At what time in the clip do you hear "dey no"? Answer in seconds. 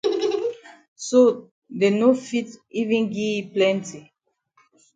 1.79-2.09